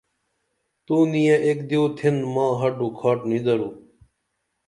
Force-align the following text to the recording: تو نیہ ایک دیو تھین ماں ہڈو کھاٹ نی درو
تو 0.85 0.95
نیہ 1.11 1.35
ایک 1.45 1.59
دیو 1.69 1.83
تھین 1.97 2.17
ماں 2.33 2.51
ہڈو 2.59 2.87
کھاٹ 2.99 3.19
نی 3.29 3.39
درو 3.45 3.69